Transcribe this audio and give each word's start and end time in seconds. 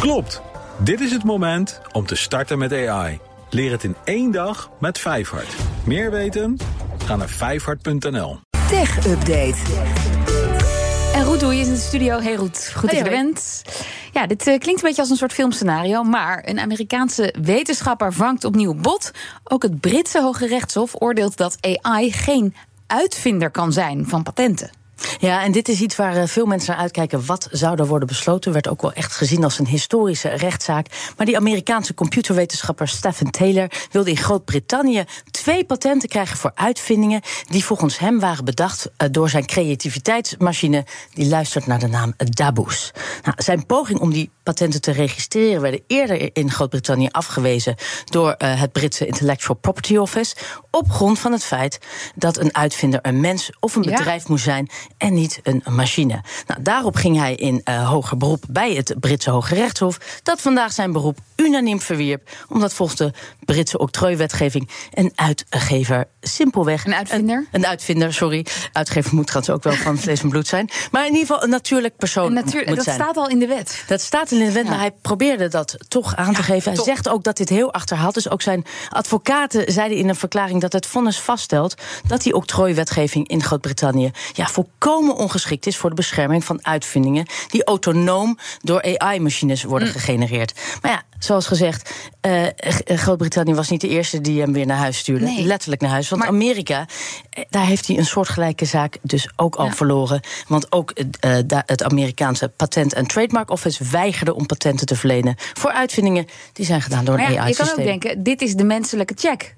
Klopt. 0.00 0.42
Dit 0.78 1.00
is 1.00 1.12
het 1.12 1.24
moment 1.24 1.80
om 1.92 2.06
te 2.06 2.16
starten 2.16 2.58
met 2.58 2.72
AI. 2.72 3.18
Leer 3.50 3.70
het 3.70 3.84
in 3.84 3.96
één 4.04 4.30
dag 4.30 4.70
met 4.78 4.98
Vijfhart. 4.98 5.54
Meer 5.84 6.10
weten? 6.10 6.56
Ga 7.04 7.16
naar 7.16 7.28
vijfhart.nl. 7.28 8.38
Tech 8.68 9.06
Update. 9.06 9.56
En 11.14 11.24
Roet 11.24 11.40
Doei 11.40 11.60
is 11.60 11.66
in 11.66 11.72
de 11.72 11.78
studio. 11.78 12.20
Hey 12.20 12.34
Roet, 12.34 12.72
goed 12.76 12.90
dat 12.90 12.98
je 12.98 13.04
er 13.04 13.10
bent. 13.10 13.62
Ja, 14.12 14.26
dit 14.26 14.46
eh, 14.46 14.58
klinkt 14.58 14.82
een 14.82 14.88
beetje 14.88 15.00
als 15.00 15.10
een 15.10 15.16
soort 15.16 15.32
filmscenario. 15.32 16.02
Maar 16.02 16.42
een 16.44 16.60
Amerikaanse 16.60 17.34
wetenschapper 17.42 18.12
vangt 18.12 18.44
opnieuw 18.44 18.74
bot. 18.74 19.10
Ook 19.44 19.62
het 19.62 19.80
Britse 19.80 20.20
Hoge 20.20 20.46
Rechtshof 20.46 20.94
oordeelt 20.98 21.36
dat 21.36 21.56
AI 21.80 22.12
geen 22.12 22.54
uitvinder 22.86 23.50
kan 23.50 23.72
zijn 23.72 24.06
van 24.06 24.22
patenten. 24.22 24.70
Ja, 25.18 25.42
en 25.42 25.52
dit 25.52 25.68
is 25.68 25.80
iets 25.80 25.96
waar 25.96 26.16
eh, 26.16 26.26
veel 26.26 26.46
mensen 26.46 26.70
naar 26.70 26.82
uitkijken. 26.82 27.26
Wat 27.26 27.48
zou 27.50 27.78
er 27.78 27.86
worden 27.86 28.08
besloten? 28.08 28.52
Werd 28.52 28.68
ook 28.68 28.82
wel 28.82 28.92
echt 28.92 29.12
gezien 29.12 29.44
als 29.44 29.58
een 29.58 29.66
historische 29.66 30.28
rechtszaak. 30.28 30.86
Maar 31.16 31.26
die 31.26 31.36
Amerikaanse 31.36 31.94
computerwetenschapper 31.94 32.88
Stephen 32.88 33.30
Taylor 33.30 33.70
wilde 33.90 34.10
in 34.10 34.16
Groot-Brittannië 34.16 35.04
twee 35.30 35.64
patenten 35.64 36.08
krijgen 36.08 36.36
voor 36.36 36.52
uitvindingen 36.54 37.20
die 37.48 37.64
volgens 37.64 37.98
hem 37.98 38.20
waren 38.20 38.44
bedacht 38.44 38.90
eh, 38.96 39.08
door 39.10 39.28
zijn 39.28 39.46
creativiteitsmachine 39.46 40.84
die 41.14 41.28
luistert 41.28 41.66
naar 41.66 41.78
de 41.78 41.88
naam 41.88 42.14
Dabus. 42.16 42.92
Nou, 43.22 43.36
zijn 43.42 43.66
poging 43.66 44.00
om 44.00 44.12
die 44.12 44.30
patenten 44.50 44.80
te 44.80 44.90
registreren 44.90 45.60
werden 45.60 45.80
eerder 45.86 46.36
in 46.36 46.50
Groot-Brittannië 46.50 47.08
afgewezen 47.10 47.74
door 48.04 48.34
uh, 48.38 48.60
het 48.60 48.72
Britse 48.72 49.06
Intellectual 49.06 49.58
Property 49.60 49.96
Office 49.96 50.36
op 50.70 50.90
grond 50.90 51.18
van 51.18 51.32
het 51.32 51.44
feit 51.44 51.78
dat 52.14 52.36
een 52.36 52.54
uitvinder 52.54 52.98
een 53.02 53.20
mens 53.20 53.50
of 53.60 53.74
een 53.74 53.82
bedrijf 53.82 54.22
ja. 54.22 54.28
moest 54.28 54.44
zijn 54.44 54.68
en 54.98 55.14
niet 55.14 55.40
een 55.42 55.62
machine. 55.68 56.22
Nou, 56.46 56.62
daarop 56.62 56.96
ging 56.96 57.16
hij 57.16 57.34
in 57.34 57.60
uh, 57.64 57.88
hoger 57.88 58.16
beroep 58.16 58.44
bij 58.48 58.74
het 58.74 58.94
Britse 59.00 59.30
Hoge 59.30 59.54
Rechtshof, 59.54 60.20
dat 60.22 60.40
vandaag 60.40 60.72
zijn 60.72 60.92
beroep 60.92 61.18
unaniem 61.36 61.80
verwierp, 61.80 62.30
omdat 62.48 62.72
volgens 62.72 62.98
de 62.98 63.12
Britse 63.44 63.78
octrooiwetgeving 63.78 64.68
een 64.92 65.12
uitgever 65.14 66.04
simpelweg. 66.20 66.84
Een 66.84 66.94
uitvinder? 66.94 67.36
Een, 67.36 67.46
een, 67.50 67.66
uitvinder, 67.66 68.14
sorry. 68.14 68.46
Uitgever 68.72 69.14
moet 69.14 69.26
trouwens 69.26 69.54
ook 69.54 69.62
wel 69.62 69.82
van 69.82 69.98
vlees 70.02 70.22
en 70.22 70.28
bloed 70.28 70.46
zijn. 70.46 70.68
Maar 70.90 71.06
in 71.06 71.12
ieder 71.12 71.26
geval 71.26 71.42
een 71.42 71.50
natuurlijk 71.50 71.96
persoon. 71.96 72.32
Natuur, 72.32 72.64
moet 72.66 72.76
dat 72.76 72.84
zijn. 72.84 72.96
staat 72.96 73.16
al 73.16 73.28
in 73.28 73.38
de 73.38 73.46
wet. 73.46 73.84
Dat 73.86 74.00
staat 74.00 74.30
in 74.30 74.39
de 74.46 74.52
wet, 74.52 74.64
ja. 74.64 74.70
maar 74.70 74.78
hij 74.78 74.90
probeerde 74.90 75.48
dat 75.48 75.76
toch 75.88 76.16
aan 76.16 76.34
te 76.34 76.42
geven. 76.42 76.68
Hij 76.68 76.74
top. 76.74 76.84
zegt 76.84 77.08
ook 77.08 77.24
dat 77.24 77.36
dit 77.36 77.48
heel 77.48 77.72
achterhaald 77.72 78.16
is. 78.16 78.28
Ook 78.30 78.42
zijn 78.42 78.64
advocaten 78.88 79.72
zeiden 79.72 79.98
in 79.98 80.08
een 80.08 80.16
verklaring 80.16 80.60
dat 80.60 80.72
het 80.72 80.86
vonnis 80.86 81.20
vaststelt 81.20 81.74
dat 82.06 82.22
die 82.22 82.34
octrooiwetgeving 82.34 83.28
in 83.28 83.42
Groot-Brittannië 83.42 84.10
ja, 84.32 84.46
volkomen 84.46 85.16
ongeschikt 85.16 85.66
is 85.66 85.76
voor 85.76 85.90
de 85.90 85.96
bescherming 85.96 86.44
van 86.44 86.66
uitvindingen 86.66 87.26
die 87.48 87.64
autonoom 87.64 88.38
door 88.60 88.98
AI-machines 88.98 89.62
worden 89.62 89.88
mm. 89.88 89.94
gegenereerd. 89.94 90.60
Maar 90.80 90.90
ja, 90.90 91.02
zoals 91.24 91.46
gezegd, 91.46 91.94
uh, 92.26 92.46
Groot-Brittannië 92.84 93.54
was 93.54 93.68
niet 93.68 93.80
de 93.80 93.88
eerste 93.88 94.20
die 94.20 94.40
hem 94.40 94.52
weer 94.52 94.66
naar 94.66 94.76
huis 94.76 94.98
stuurde. 94.98 95.24
Nee. 95.24 95.44
Letterlijk 95.44 95.80
naar 95.80 95.90
huis. 95.90 96.08
Want 96.08 96.22
maar, 96.22 96.30
Amerika, 96.30 96.86
daar 97.50 97.66
heeft 97.66 97.86
hij 97.86 97.98
een 97.98 98.04
soortgelijke 98.04 98.64
zaak 98.64 98.98
dus 99.02 99.28
ook 99.36 99.54
al 99.54 99.64
ja. 99.64 99.72
verloren. 99.72 100.20
Want 100.46 100.72
ook 100.72 100.92
uh, 100.98 101.36
het 101.66 101.82
Amerikaanse 101.82 102.48
Patent- 102.48 102.94
en 102.94 103.06
Trademark 103.06 103.50
Office 103.50 103.84
weigerde 103.84 104.34
om 104.34 104.46
patenten 104.46 104.86
te 104.86 104.96
verlenen 104.96 105.34
voor 105.38 105.70
uitvindingen 105.70 106.26
die 106.52 106.66
zijn 106.66 106.82
gedaan 106.82 107.04
door 107.04 107.18
een 107.18 107.32
ja, 107.32 107.40
AI-systeem. 107.40 107.66
Je 107.66 107.74
kan 107.74 107.94
ook 107.94 108.02
denken, 108.02 108.22
dit 108.22 108.42
is 108.42 108.54
de 108.54 108.64
menselijke 108.64 109.14
check. 109.16 109.54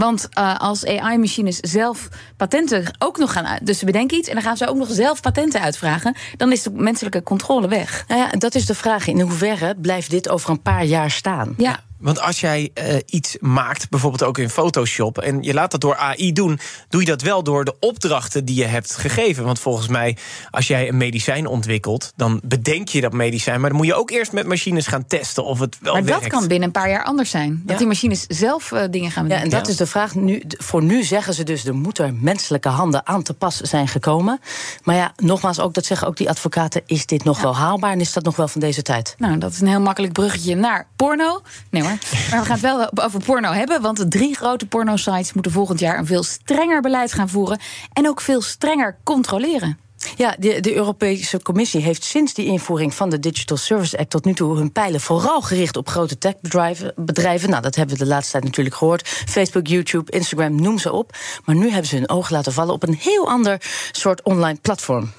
Want 0.00 0.28
uh, 0.38 0.56
als 0.56 0.86
AI-machines 0.86 1.56
zelf 1.56 2.08
patenten 2.36 2.96
ook 2.98 3.18
nog 3.18 3.32
gaan 3.32 3.46
uit. 3.46 3.66
Dus 3.66 3.78
ze 3.78 3.84
bedenken 3.84 4.18
iets 4.18 4.28
en 4.28 4.34
dan 4.34 4.42
gaan 4.42 4.56
ze 4.56 4.68
ook 4.68 4.76
nog 4.76 4.88
zelf 4.90 5.20
patenten 5.20 5.60
uitvragen. 5.60 6.14
Dan 6.36 6.52
is 6.52 6.62
de 6.62 6.70
menselijke 6.70 7.22
controle 7.22 7.68
weg. 7.68 8.04
Nou 8.08 8.20
ja, 8.20 8.28
dat 8.30 8.54
is 8.54 8.66
de 8.66 8.74
vraag. 8.74 9.06
In 9.06 9.20
hoeverre 9.20 9.74
blijft 9.76 10.10
dit 10.10 10.28
over 10.28 10.50
een 10.50 10.62
paar 10.62 10.84
jaar 10.84 11.10
staan? 11.10 11.54
Ja. 11.56 11.80
Want 12.00 12.20
als 12.20 12.40
jij 12.40 12.70
uh, 12.74 12.96
iets 13.06 13.36
maakt, 13.40 13.88
bijvoorbeeld 13.88 14.22
ook 14.22 14.38
in 14.38 14.50
Photoshop, 14.50 15.18
en 15.18 15.42
je 15.42 15.54
laat 15.54 15.70
dat 15.70 15.80
door 15.80 15.96
AI 15.96 16.32
doen, 16.32 16.58
doe 16.88 17.00
je 17.00 17.06
dat 17.06 17.22
wel 17.22 17.42
door 17.42 17.64
de 17.64 17.74
opdrachten 17.80 18.44
die 18.44 18.56
je 18.56 18.64
hebt 18.64 18.96
gegeven. 18.96 19.44
Want 19.44 19.58
volgens 19.58 19.88
mij, 19.88 20.16
als 20.50 20.66
jij 20.66 20.88
een 20.88 20.96
medicijn 20.96 21.46
ontwikkelt, 21.46 22.12
dan 22.16 22.40
bedenk 22.44 22.88
je 22.88 23.00
dat 23.00 23.12
medicijn, 23.12 23.60
maar 23.60 23.68
dan 23.68 23.78
moet 23.78 23.86
je 23.86 23.94
ook 23.94 24.10
eerst 24.10 24.32
met 24.32 24.46
machines 24.46 24.86
gaan 24.86 25.06
testen 25.06 25.44
of 25.44 25.58
het 25.58 25.78
wel 25.80 25.92
maar 25.92 26.02
werkt. 26.02 26.20
Maar 26.20 26.30
dat 26.30 26.38
kan 26.38 26.48
binnen 26.48 26.66
een 26.66 26.74
paar 26.74 26.90
jaar 26.90 27.04
anders 27.04 27.30
zijn. 27.30 27.62
Dat 27.62 27.72
ja. 27.72 27.76
die 27.76 27.86
machines 27.86 28.24
zelf 28.28 28.70
uh, 28.70 28.82
dingen 28.90 29.10
gaan 29.10 29.22
bedenken. 29.22 29.48
Ja, 29.48 29.54
en 29.54 29.60
dat 29.62 29.68
is 29.68 29.76
de 29.76 29.86
vraag. 29.86 30.14
Nu, 30.14 30.42
voor 30.46 30.82
nu 30.82 31.02
zeggen 31.02 31.34
ze 31.34 31.42
dus, 31.42 31.64
er 31.64 31.74
moeten 31.74 32.18
menselijke 32.20 32.68
handen 32.68 33.06
aan 33.06 33.22
te 33.22 33.34
pas 33.34 33.56
zijn 33.56 33.88
gekomen. 33.88 34.40
Maar 34.82 34.96
ja, 34.96 35.12
nogmaals, 35.16 35.60
ook 35.60 35.74
dat 35.74 35.84
zeggen 35.84 36.06
ook 36.06 36.16
die 36.16 36.28
advocaten, 36.28 36.82
is 36.86 37.06
dit 37.06 37.24
nog 37.24 37.40
wel 37.40 37.56
haalbaar 37.56 37.92
en 37.92 38.00
is 38.00 38.12
dat 38.12 38.24
nog 38.24 38.36
wel 38.36 38.48
van 38.48 38.60
deze 38.60 38.82
tijd? 38.82 39.14
Nou, 39.18 39.38
dat 39.38 39.52
is 39.52 39.60
een 39.60 39.66
heel 39.66 39.80
makkelijk 39.80 40.12
bruggetje 40.12 40.54
naar 40.54 40.86
porno. 40.96 41.42
Nee 41.70 41.82
hoor. 41.82 41.89
Maar 42.30 42.40
we 42.40 42.46
gaan 42.46 42.52
het 42.52 42.60
wel 42.60 42.90
over 42.94 43.24
porno 43.24 43.52
hebben. 43.52 43.80
Want 43.80 43.96
de 43.96 44.08
drie 44.08 44.36
grote 44.36 44.66
porno-sites 44.66 45.32
moeten 45.32 45.52
volgend 45.52 45.80
jaar 45.80 45.98
een 45.98 46.06
veel 46.06 46.22
strenger 46.22 46.80
beleid 46.80 47.12
gaan 47.12 47.28
voeren. 47.28 47.58
En 47.92 48.08
ook 48.08 48.20
veel 48.20 48.42
strenger 48.42 48.96
controleren. 49.04 49.78
Ja, 50.16 50.36
de, 50.38 50.60
de, 50.60 50.74
Europese 50.74 51.42
Commissie 51.42 51.80
heeft 51.80 52.04
sinds 52.04 52.34
die 52.34 52.46
invoering 52.46 52.94
van 52.94 53.10
de 53.10 53.18
Digital 53.18 53.56
Service 53.56 53.98
Act 53.98 54.10
tot 54.10 54.24
nu 54.24 54.34
toe 54.34 54.56
hun 54.56 54.72
pijlen 54.72 55.00
vooral 55.00 55.40
gericht 55.40 55.76
op 55.76 55.88
grote 55.88 56.18
techbedrijven. 56.18 56.92
Bedrijven. 56.96 57.50
Nou, 57.50 57.62
dat 57.62 57.74
hebben 57.74 57.96
we 57.96 58.04
de 58.04 58.08
laatste 58.08 58.32
tijd 58.32 58.44
natuurlijk 58.44 58.76
gehoord. 58.76 59.08
Facebook, 59.08 59.66
YouTube, 59.66 60.12
Instagram, 60.12 60.62
noem 60.62 60.78
ze 60.78 60.92
op. 60.92 61.16
Maar 61.44 61.54
nu 61.54 61.70
hebben 61.70 61.88
ze 61.88 61.96
hun 61.96 62.08
oog 62.08 62.30
laten 62.30 62.52
vallen 62.52 62.74
op 62.74 62.82
een 62.82 62.98
heel 63.00 63.28
ander 63.28 63.62
soort 63.92 64.22
online 64.22 64.58
platform. 64.62 65.12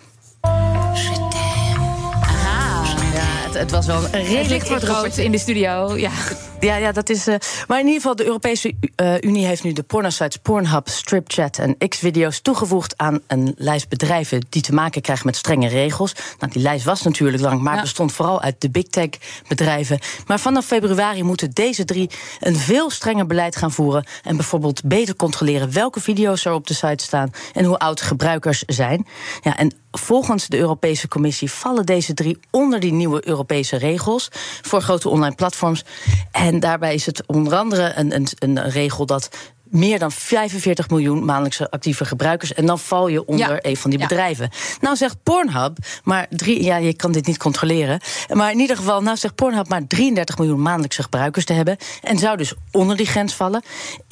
het 3.61 3.71
was 3.71 3.85
wel 3.85 4.03
een 4.03 4.25
redelijk 4.25 4.63
groot 4.63 5.17
in 5.17 5.31
de 5.31 5.37
studio. 5.37 5.97
Ja. 5.97 6.11
Ja, 6.61 6.75
ja, 6.75 6.91
dat 6.91 7.09
is. 7.09 7.27
Uh, 7.27 7.35
maar 7.67 7.79
in 7.79 7.85
ieder 7.85 8.01
geval, 8.01 8.15
de 8.15 8.25
Europese 8.25 8.73
uh, 9.01 9.13
Unie 9.21 9.45
heeft 9.45 9.63
nu 9.63 9.73
de 9.73 9.83
pornosites 9.83 10.37
Pornhub, 10.37 10.87
Stripchat 10.87 11.57
en 11.57 11.77
X-video's 11.87 12.41
toegevoegd 12.41 12.97
aan 12.97 13.19
een 13.27 13.53
lijst 13.57 13.89
bedrijven 13.89 14.45
die 14.49 14.61
te 14.61 14.73
maken 14.73 15.01
krijgen 15.01 15.25
met 15.25 15.35
strenge 15.35 15.67
regels. 15.67 16.13
Nou, 16.39 16.51
die 16.51 16.61
lijst 16.61 16.85
was 16.85 17.01
natuurlijk 17.01 17.41
lang, 17.41 17.61
maar 17.61 17.75
ja. 17.75 17.81
bestond 17.81 18.11
vooral 18.11 18.41
uit 18.41 18.61
de 18.61 18.69
big 18.69 18.83
tech 18.83 19.09
bedrijven. 19.47 19.99
Maar 20.27 20.39
vanaf 20.39 20.65
februari 20.65 21.23
moeten 21.23 21.51
deze 21.51 21.85
drie 21.85 22.09
een 22.39 22.55
veel 22.55 22.89
strenger 22.89 23.27
beleid 23.27 23.55
gaan 23.55 23.71
voeren 23.71 24.05
en 24.23 24.35
bijvoorbeeld 24.35 24.83
beter 24.83 25.15
controleren 25.15 25.73
welke 25.73 25.99
video's 25.99 26.45
er 26.45 26.53
op 26.53 26.67
de 26.67 26.73
site 26.73 27.03
staan 27.03 27.31
en 27.53 27.65
hoe 27.65 27.77
oud 27.77 28.01
gebruikers 28.01 28.63
zijn. 28.65 29.07
Ja, 29.41 29.57
en 29.57 29.73
volgens 29.91 30.47
de 30.47 30.57
Europese 30.57 31.07
Commissie 31.07 31.51
vallen 31.51 31.85
deze 31.85 32.13
drie 32.13 32.39
onder 32.51 32.79
die 32.79 32.93
nieuwe 32.93 33.27
Europese 33.27 33.77
regels 33.77 34.27
voor 34.61 34.81
grote 34.81 35.09
online 35.09 35.35
platforms. 35.35 35.83
En 36.31 36.50
daarbij 36.59 36.93
is 36.93 37.05
het 37.05 37.25
onder 37.25 37.55
andere 37.55 37.91
een, 37.95 38.15
een, 38.15 38.27
een 38.39 38.69
regel 38.69 39.05
dat 39.05 39.29
meer 39.71 39.99
dan 39.99 40.11
45 40.11 40.89
miljoen 40.89 41.25
maandelijkse 41.25 41.71
actieve 41.71 42.05
gebruikers. 42.05 42.53
En 42.53 42.65
dan 42.65 42.79
val 42.79 43.07
je 43.07 43.25
onder 43.25 43.49
ja. 43.49 43.59
een 43.61 43.77
van 43.77 43.89
die 43.89 43.99
ja. 43.99 44.07
bedrijven. 44.07 44.49
Nou 44.81 44.95
zegt 44.95 45.23
Pornhub, 45.23 45.77
maar 46.03 46.27
drie, 46.29 46.63
ja, 46.63 46.77
je 46.77 46.93
kan 46.93 47.11
dit 47.11 47.27
niet 47.27 47.37
controleren. 47.37 47.99
Maar 48.33 48.51
in 48.51 48.59
ieder 48.59 48.75
geval, 48.75 49.01
nou 49.01 49.17
zegt 49.17 49.35
Pornhub 49.35 49.67
maar 49.67 49.87
33 49.87 50.37
miljoen 50.37 50.61
maandelijkse 50.61 51.03
gebruikers 51.03 51.45
te 51.45 51.53
hebben. 51.53 51.77
En 52.01 52.17
zou 52.17 52.37
dus 52.37 52.53
onder 52.71 52.97
die 52.97 53.05
grens 53.05 53.33
vallen. 53.33 53.63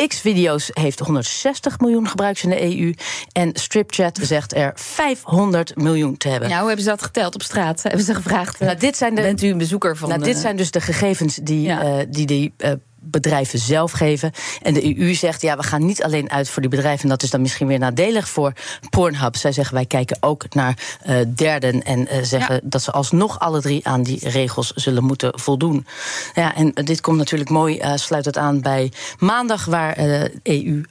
X-video's 0.07 0.69
heeft 0.73 0.99
160 0.99 1.79
miljoen 1.79 2.07
gebruikers 2.07 2.43
in 2.43 2.49
de 2.49 2.77
EU. 2.77 2.93
En 3.31 3.49
Stripchat 3.53 4.19
zegt 4.21 4.55
er 4.55 4.71
500 4.75 5.75
miljoen 5.75 6.17
te 6.17 6.27
hebben. 6.27 6.47
Nou, 6.47 6.59
hoe 6.59 6.67
hebben 6.67 6.85
ze 6.85 6.91
dat 6.91 7.03
geteld 7.03 7.35
op 7.35 7.41
straat? 7.41 7.83
Hebben 7.83 8.05
ze 8.05 8.15
gevraagd? 8.15 8.59
Nou, 8.59 8.77
dit 8.77 8.97
zijn 8.97 9.15
de, 9.15 9.21
bent 9.21 9.41
u 9.41 9.47
een 9.47 9.57
bezoeker 9.57 9.97
van? 9.97 10.09
Nou, 10.09 10.21
dit 10.21 10.37
zijn 10.37 10.55
dus 10.55 10.71
de 10.71 10.81
gegevens 10.81 11.35
die 11.35 11.61
ja. 11.61 11.83
uh, 11.83 12.05
die, 12.09 12.25
die 12.25 12.53
uh, 12.57 12.71
bedrijven 13.01 13.59
zelf 13.59 13.91
geven. 13.91 14.31
En 14.61 14.73
de 14.73 14.99
EU 14.99 15.13
zegt, 15.13 15.41
ja, 15.41 15.57
we 15.57 15.63
gaan 15.63 15.85
niet 15.85 16.03
alleen 16.03 16.31
uit 16.31 16.49
voor 16.49 16.61
die 16.61 16.71
bedrijven... 16.71 17.03
en 17.03 17.09
dat 17.09 17.23
is 17.23 17.29
dan 17.29 17.41
misschien 17.41 17.67
weer 17.67 17.79
nadelig 17.79 18.29
voor 18.29 18.53
Pornhub. 18.89 19.35
Zij 19.35 19.51
zeggen, 19.51 19.75
wij 19.75 19.85
kijken 19.85 20.17
ook 20.19 20.53
naar 20.53 20.77
uh, 21.07 21.15
derden... 21.35 21.83
en 21.83 21.99
uh, 21.99 22.23
zeggen 22.23 22.55
ja. 22.55 22.61
dat 22.63 22.81
ze 22.81 22.91
alsnog 22.91 23.39
alle 23.39 23.61
drie 23.61 23.87
aan 23.87 24.03
die 24.03 24.29
regels 24.29 24.71
zullen 24.75 25.03
moeten 25.03 25.39
voldoen. 25.39 25.87
Ja, 26.33 26.55
en 26.55 26.71
dit 26.73 27.01
komt 27.01 27.17
natuurlijk 27.17 27.49
mooi, 27.49 27.79
uh, 27.79 27.91
sluit 27.95 28.25
het 28.25 28.37
aan 28.37 28.61
bij 28.61 28.91
maandag... 29.19 29.65
waar 29.65 29.95
de 29.95 30.31
EU 30.43 30.83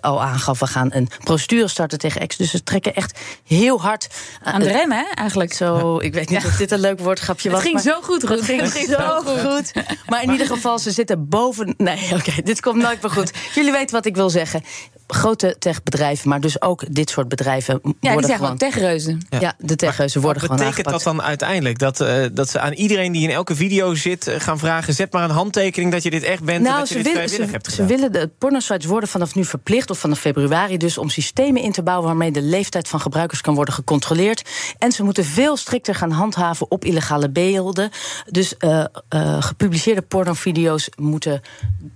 al 0.00 0.22
aangaf, 0.22 0.58
we 0.58 0.66
gaan 0.66 0.88
een 0.92 1.08
procedure 1.24 1.68
starten 1.68 1.98
tegen 1.98 2.26
X. 2.26 2.36
Dus 2.36 2.50
ze 2.50 2.62
trekken 2.62 2.94
echt 2.94 3.18
heel 3.44 3.80
hard... 3.80 4.08
aan 4.42 4.60
de 4.60 4.68
rem, 4.68 4.92
hè, 4.92 5.04
eigenlijk. 5.14 5.52
Zo, 5.52 5.98
ik 5.98 6.14
weet 6.14 6.30
niet 6.30 6.42
ja. 6.42 6.48
of 6.48 6.56
dit 6.56 6.70
een 6.70 6.80
leuk 6.80 7.00
woordgrapje 7.00 7.50
was. 7.50 7.58
Het 7.58 7.68
ging 7.68 7.84
maar 7.84 7.94
zo 7.94 8.00
goed, 8.02 8.22
Ruud. 8.22 8.46
Het 8.46 8.70
ging 8.70 8.88
zo 8.88 9.20
goed. 9.20 9.72
Maar 10.06 10.22
in 10.22 10.30
ieder 10.30 10.46
geval, 10.46 10.78
ze 10.78 10.90
zitten 10.90 11.28
boven 11.28 11.55
boven. 11.56 11.74
Nee, 11.76 11.98
oké, 12.18 12.42
dit 12.44 12.60
komt 12.60 12.82
nooit 12.82 13.02
meer 13.02 13.10
goed. 13.10 13.32
Jullie 13.54 13.72
weten 13.72 13.94
wat 13.94 14.06
ik 14.06 14.14
wil 14.14 14.30
zeggen. 14.30 14.62
Grote 15.06 15.56
techbedrijven, 15.58 16.28
maar 16.28 16.40
dus 16.40 16.62
ook 16.62 16.94
dit 16.94 17.10
soort 17.10 17.28
bedrijven 17.28 17.80
Ja, 17.82 17.90
worden 18.00 18.16
die 18.16 18.24
zijn 18.26 18.38
gewoon. 18.38 18.56
techreuzen. 18.56 19.26
Ja, 19.40 19.54
de 19.58 19.76
techreuzen 19.76 20.20
worden 20.20 20.42
Wat 20.42 20.50
gewoon 20.50 20.66
betekent 20.66 20.86
aangepakt. 20.86 21.04
dat 21.04 21.14
dan 21.16 21.26
uiteindelijk? 21.26 21.78
Dat, 21.78 22.00
eh, 22.00 22.24
dat 22.32 22.48
ze 22.48 22.60
aan 22.60 22.72
iedereen 22.72 23.12
die 23.12 23.22
in 23.22 23.30
elke 23.30 23.54
video 23.56 23.94
zit 23.94 24.26
eh, 24.26 24.40
gaan 24.40 24.58
vragen... 24.58 24.94
zet 24.94 25.12
maar 25.12 25.24
een 25.24 25.30
handtekening 25.30 25.92
dat 25.92 26.02
je 26.02 26.10
dit 26.10 26.22
echt 26.22 26.44
bent 26.44 26.58
en 26.58 26.62
Nou, 26.62 26.78
dat 26.78 26.88
je 26.88 26.94
dit 26.94 27.04
willen, 27.04 27.18
vrijwillig 27.18 27.46
ze, 27.46 27.52
hebt 27.52 27.72
ze 27.72 27.84
willen 27.84 28.12
de 28.12 28.30
pornosites 28.38 28.84
worden 28.86 29.08
vanaf 29.08 29.34
nu 29.34 29.44
verplicht, 29.44 29.90
of 29.90 29.98
vanaf 29.98 30.18
februari 30.18 30.76
dus, 30.76 30.98
om 30.98 31.08
systemen 31.08 31.62
in 31.62 31.72
te 31.72 31.82
bouwen 31.82 32.06
waarmee 32.06 32.30
de 32.30 32.42
leeftijd 32.42 32.88
van 32.88 33.00
gebruikers 33.00 33.40
kan 33.40 33.54
worden 33.54 33.74
gecontroleerd. 33.74 34.42
En 34.78 34.92
ze 34.92 35.02
moeten 35.02 35.24
veel 35.24 35.56
strikter 35.56 35.94
gaan 35.94 36.10
handhaven 36.10 36.70
op 36.70 36.84
illegale 36.84 37.30
beelden. 37.30 37.90
Dus 38.30 38.56
eh, 38.56 38.84
eh, 39.08 39.42
gepubliceerde 39.42 40.02
pornovideo's 40.02 40.88
moeten 40.96 41.40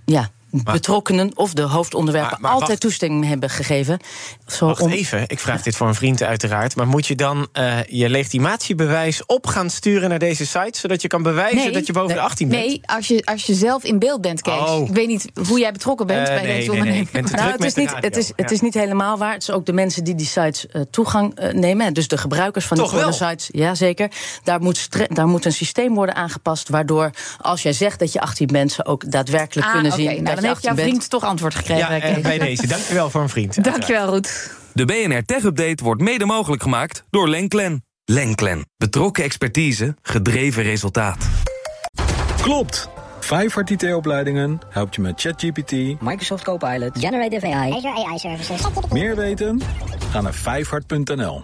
ja, 0.07 0.29
betrokkenen 0.51 1.31
of 1.37 1.53
de 1.53 1.61
hoofdonderwerpen 1.61 2.31
Maar- 2.31 2.41
maar 2.41 2.51
altijd 2.51 2.69
wacht. 2.69 2.81
toestemming 2.81 3.25
hebben 3.27 3.49
gegeven. 3.49 3.99
Zo 4.47 4.65
Wacht 4.65 4.81
om- 4.81 4.91
even, 4.91 5.23
ik 5.27 5.39
vraag 5.39 5.61
dit 5.61 5.75
voor 5.75 5.87
een 5.87 5.95
vriend 5.95 6.23
uiteraard. 6.23 6.75
Maar 6.75 6.87
moet 6.87 7.07
je 7.07 7.15
dan 7.15 7.47
eh, 7.53 7.83
je 7.83 8.09
legitimatiebewijs 8.09 9.25
op 9.25 9.47
gaan 9.47 9.69
sturen 9.69 10.09
naar 10.09 10.19
deze 10.19 10.45
site... 10.45 10.79
zodat 10.79 11.01
je 11.01 11.07
kan 11.07 11.23
bewijzen 11.23 11.57
Nee. 11.57 11.71
dat 11.71 11.87
je 11.87 11.93
boven 11.93 12.07
Nee. 12.09 12.17
de 12.17 12.23
18 12.23 12.47
bent? 12.49 12.65
Nee, 12.65 12.81
als 12.85 13.07
je, 13.07 13.21
als 13.25 13.45
je 13.45 13.53
zelf 13.53 13.83
in 13.83 13.99
beeld 13.99 14.21
bent, 14.21 14.41
Kees. 14.41 14.53
Oh. 14.53 14.87
Ik 14.87 14.93
weet 14.95 15.07
niet 15.07 15.25
hoe 15.47 15.59
jij 15.59 15.71
betrokken 15.71 16.07
bent 16.07 16.27
Eh, 16.27 16.33
bij 16.33 16.43
nee, 16.43 16.55
deze 16.59 16.71
onderneming. 16.71 17.11
Nou, 17.11 17.51
het 17.51 17.63
is, 17.63 17.73
niet, 17.75 17.93
het, 17.95 18.17
is, 18.17 18.31
het 18.35 18.51
is 18.51 18.61
niet 18.61 18.73
helemaal 18.73 19.17
waar. 19.17 19.33
Het 19.33 19.41
is 19.41 19.49
ook 19.51 19.65
de 19.65 19.73
mensen 19.73 20.03
die 20.03 20.15
die 20.15 20.25
sites 20.25 20.67
eh, 20.67 20.81
toegang 20.91 21.51
nemen. 21.53 21.93
Dus 21.93 22.07
de 22.07 22.17
gebruikers 22.17 22.65
van 22.65 22.77
Toch 22.77 22.91
die 22.91 22.99
wel? 22.99 23.13
sites. 23.13 23.49
Ja, 23.51 23.75
zeker. 23.75 24.11
Daar 24.43 24.61
moet, 24.61 24.87
daar 25.09 25.27
moet 25.27 25.45
een 25.45 25.53
systeem 25.53 25.93
worden 25.95 26.15
aangepast. 26.15 26.69
Waardoor 26.69 27.09
als 27.41 27.61
jij 27.61 27.73
zegt 27.73 27.99
dat 27.99 28.11
je 28.13 28.21
18 28.21 28.47
bent, 28.47 28.71
ze 28.71 28.85
ook 28.85 29.11
daadwerkelijk 29.11 29.67
Ah, 29.67 29.73
kunnen 29.73 29.91
zien. 29.91 30.23
Nou, 30.23 30.40
dan 30.41 30.49
heeft 30.49 30.65
18 30.65 30.75
jouw 30.75 30.75
bent. 30.75 30.89
vriend 30.89 31.09
toch 31.09 31.23
antwoord 31.23 31.55
gekregen. 31.55 32.13
Ja, 32.13 32.21
bij 32.21 32.39
deze. 32.39 32.67
Dankjewel 32.67 33.09
voor 33.09 33.21
een 33.21 33.29
vriend. 33.29 33.63
Dankjewel, 33.71 34.07
Roet. 34.07 34.55
De 34.73 34.85
BNR 34.85 35.23
Tech 35.25 35.43
Update 35.43 35.83
wordt 35.83 36.01
mede 36.01 36.25
mogelijk 36.25 36.61
gemaakt 36.61 37.03
door 37.09 37.29
Lenklen. 37.29 37.85
Lenklen. 38.05 38.65
Betrokken 38.77 39.23
expertise, 39.23 39.95
gedreven 40.01 40.63
resultaat. 40.63 41.27
Klopt! 42.41 42.89
Vijfhart 43.19 43.69
IT-opleidingen 43.69 44.59
helpt 44.69 44.95
je 44.95 45.01
met 45.01 45.21
ChatGPT. 45.21 45.71
Microsoft 46.01 46.43
Copilot, 46.43 46.99
Generative 46.99 47.53
AI, 47.53 47.71
Azure 47.71 48.05
AI 48.07 48.19
Services. 48.19 48.61
Meer 48.91 49.15
weten? 49.15 49.61
Ga 50.11 50.21
naar 50.21 50.33
vijfhart.nl. 50.33 51.43